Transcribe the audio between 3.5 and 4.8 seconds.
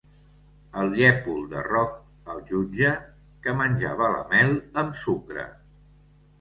menjava la mel